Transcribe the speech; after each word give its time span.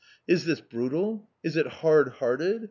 Is 0.27 0.45
this 0.45 0.61
brutal? 0.61 1.29
Is 1.43 1.55
it 1.57 1.67
hard 1.67 2.09
hearted? 2.13 2.59